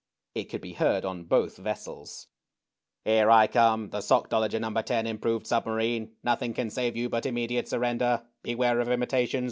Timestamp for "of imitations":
8.79-9.39